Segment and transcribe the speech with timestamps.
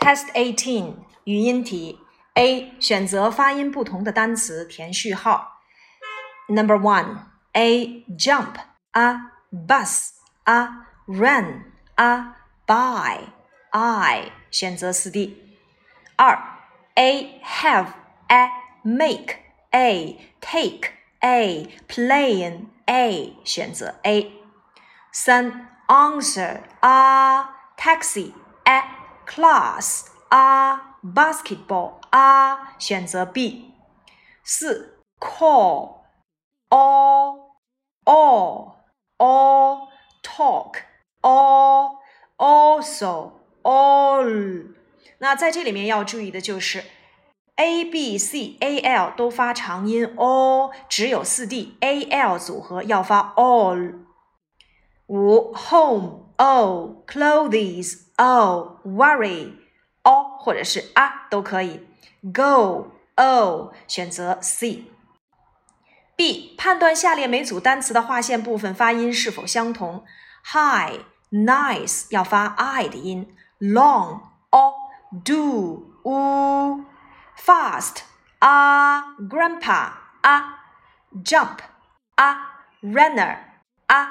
[0.00, 0.94] Test eighteen
[1.24, 1.98] 语音题
[2.34, 5.62] A 选择发音不同的单词填序号。
[6.48, 7.18] Number one
[7.54, 8.54] A jump
[8.92, 9.16] a
[9.50, 10.10] bus
[10.44, 10.68] a
[11.06, 11.64] run
[11.96, 12.34] a
[12.66, 13.20] buy
[13.70, 15.58] I 选择四 D。
[16.14, 16.38] 二
[16.94, 17.88] A have
[18.28, 18.48] a
[18.84, 19.38] make
[19.72, 20.90] a take
[21.20, 24.32] a playing a 选择 A。
[25.10, 27.46] 三 answer a
[27.76, 28.32] taxi
[28.64, 28.99] a
[29.30, 33.72] class a basketball a 选择 B。
[34.44, 36.02] 四 call
[36.68, 37.56] all
[38.04, 38.76] all
[39.18, 39.88] all
[40.22, 40.82] talk
[41.20, 41.98] all
[42.36, 43.32] also
[43.62, 44.74] all。
[45.18, 46.84] 那在这里面要注意的就是
[47.56, 54.06] a b c a l 都发长音 all，只有四 d a l 组合要发 all。
[55.08, 59.52] 五 home o clothes o worry
[60.02, 61.86] o 或者是啊都可以。
[62.32, 70.04] go o 选择 C。B 判断下列每组单词的划线部分发音是否相同。
[70.52, 74.20] High nice 要发 i 的音，long
[74.50, 74.72] o
[75.24, 76.84] do u
[77.36, 77.96] fast
[78.38, 79.90] a grandpa
[80.22, 80.42] a
[81.22, 81.58] jump
[82.14, 82.36] a
[82.82, 83.36] runner
[83.88, 84.08] a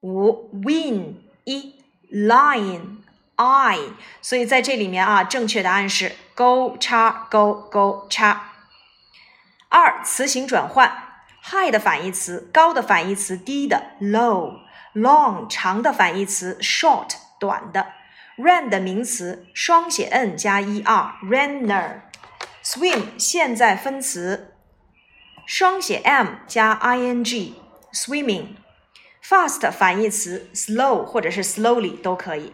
[0.00, 2.98] 五 win 一 lion
[3.45, 3.79] i，
[4.21, 8.49] 所以在这里面啊，正确答案是勾叉勾勾叉。
[9.69, 10.91] 二词形转换
[11.43, 17.93] ，high 的反义词，高的反义词，低的 low，long 长的反义词 short 短的
[18.37, 24.55] ，run 的名词双写 n 加 e r runner，swim 现在分词
[25.45, 27.55] 双写 m 加 i n g
[27.93, 32.53] swimming，fast 反义词 slow 或者是 slowly 都可以。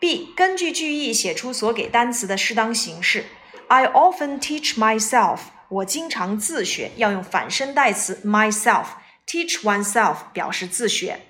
[0.00, 3.24] B 根据句意写出所给单词的适当形式。
[3.68, 5.38] I often teach myself。
[5.68, 11.20] 我经常自学，要用反身代词 myself。Teach oneself 表示自学。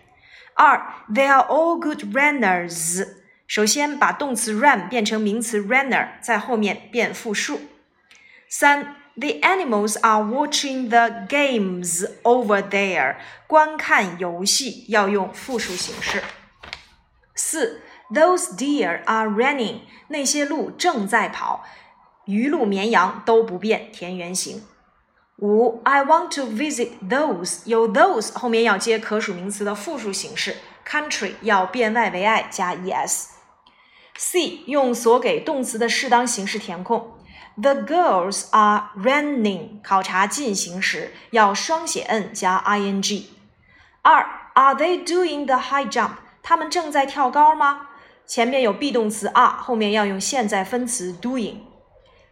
[0.54, 3.06] 二，They are all good runners。
[3.46, 7.60] 首先把动词 run 变成名词 runner，在后面变复数。
[8.48, 13.16] 三，The animals are watching the games over there。
[13.46, 16.22] 观看游戏要用复数形式。
[17.34, 17.80] 四
[18.13, 19.81] ，Those deer are running。
[20.07, 21.63] 那些鹿正在跑。
[22.25, 24.63] 鱼鹿、绵羊都不变，填原形。
[25.37, 30.57] 五，I want to visit those，有 those 后面要接可数名词的复数形式
[30.87, 33.29] ，country 要变 y 为 i 加 es。
[34.15, 37.17] C 用所给动词的适当形式填空。
[37.59, 43.25] The girls are running，考察进行时要双写 n 加 ing。
[44.03, 44.23] 二
[44.53, 46.17] ，Are they doing the high jump？
[46.43, 47.87] 他们正在跳高吗？
[48.25, 51.57] 前面有 be 动词 are，后面要用现在分词 doing。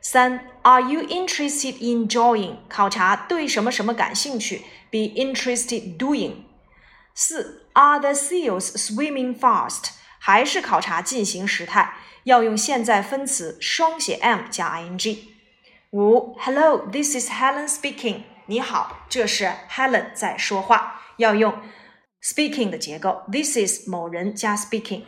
[0.02, 2.58] 三，Are you interested in drawing？
[2.70, 6.44] 考察对什么什么感兴趣，be interested doing。
[7.14, 9.90] 四，Are the seals swimming fast？
[10.20, 15.18] 还是考察进行时态，要用现在分词双写 m 加 ing。
[15.92, 18.24] 五，Hello，this is Helen speaking。
[18.46, 21.54] 你好，这是 Helen 在说话，要用
[22.24, 25.04] speaking 的结构，this is 某人加 speaking。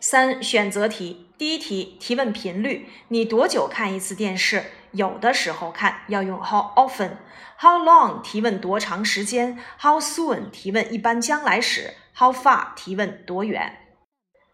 [0.00, 4.66] 三选择题，第一题提问频率，你多久看一次电视？
[4.92, 13.76] 有的时候看，要用 how often；how long 提问多长时间；how soon 提问一般将来时；how far 提问多远。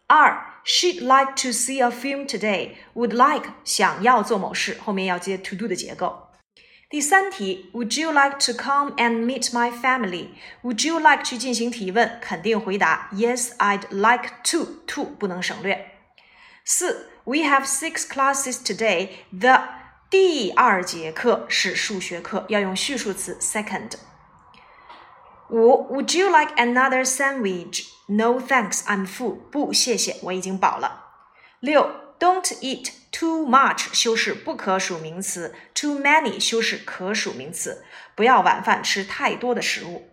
[0.07, 6.24] 二，she'd like to see a film today，would like 想要做某事，后面要接 to do 的结构。
[6.88, 15.92] 第三题，Would you like to come and meet my family？Would you like 去进行提问，肯定回答 Yes，I'd like to。to 不能省略。
[16.64, 19.68] 四，We have six classes today。The
[20.10, 23.92] 第二节课是数学课，要用序数词 second。
[25.48, 29.36] 五，Would you like another sandwich？No thanks，I'm full。
[29.52, 31.04] 不，谢谢，我已经饱了。
[31.60, 31.88] 六，
[32.18, 32.90] Don't eat。
[33.14, 37.84] Too much 修饰不可数名词，too many 修饰可数名词。
[38.14, 40.08] 不要晚饭吃太多的食物。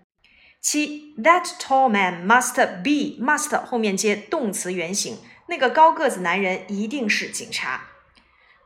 [0.62, 7.84] 七，That tall man must be must 后面接动词原形，那个高个子男人一定是警察。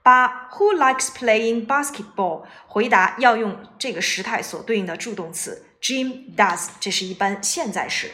[0.02, 2.46] 八，Who likes playing basketball？
[2.66, 8.12] 回答要用这个时态所对应的助动词，Jim does，这是一般现在时。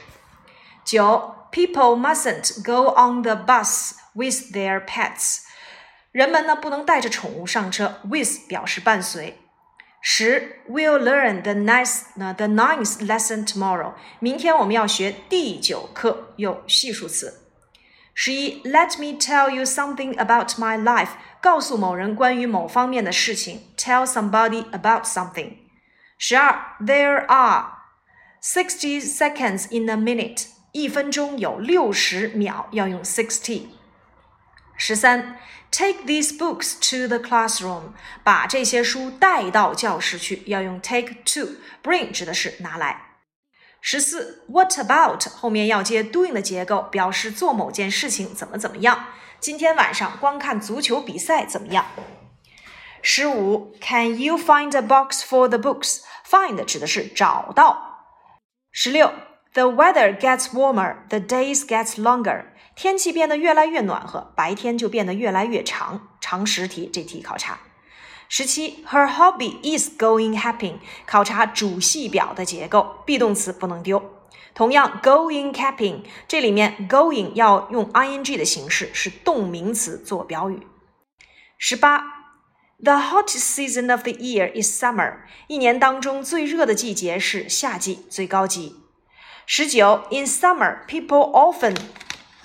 [0.83, 5.43] 九，People mustn't go on the bus with their pets。
[6.12, 9.38] 人们呢不能带着宠物上车，with 表示伴随。
[10.02, 13.94] 十，We'll learn the ninth 呢 the ninth lesson tomorrow。
[14.18, 17.40] 明天我们要学第九课，用序数词。
[18.12, 21.10] 十一，Let me tell you something about my life。
[21.40, 25.54] 告诉某人关于某方面的事情，tell somebody about something。
[26.18, 27.78] 十二，There are
[28.42, 30.48] sixty seconds in a minute。
[30.72, 33.68] 一分钟有六十秒，要用 sixty。
[34.76, 35.38] 十三
[35.72, 41.56] ，Take these books to the classroom，把这些书带到教室去，要用 take to。
[41.82, 43.16] Bring 指的是拿来。
[43.80, 49.06] 十四，What about 后面要接 doing 的结构，表示做某件事情怎么怎么样。
[49.40, 51.86] 今天晚上观看足球比赛怎么样？
[53.02, 58.06] 十五，Can you find a box for the books？Find 指的是找到。
[58.70, 59.12] 十六
[59.54, 62.46] ，The weather gets warmer, the days gets longer。
[62.74, 66.08] 天气变得越来越暖和，白天就变得越来越长。
[66.20, 67.60] 常识题，这题考察。
[68.28, 70.76] 十七，Her hobby is going camping。
[71.04, 74.02] 考察主系表的结构，be 动词不能丢。
[74.54, 80.66] 同样，going camping 这里面 going 要用 ing 的形式，是动名词做表语。
[81.58, 81.98] 十八
[82.82, 85.18] ，The hottest season of the year is summer。
[85.48, 88.81] 一年当中最热的季节是夏季，最高级。
[89.46, 91.76] 十九，In summer, people often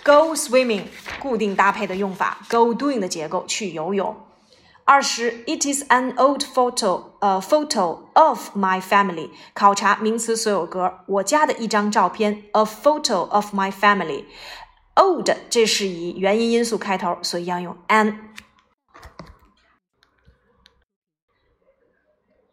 [0.04, 0.84] go swimming。
[1.20, 4.16] 固定搭配的用法，go doing 的结构去游泳。
[4.84, 9.30] 二十，It is an old photo，呃，photo of my family。
[9.54, 14.26] 考察名词所有格，我家的一张照片，a photo of my family。
[14.96, 18.18] old 这是以元音音素开头，所以要用 an。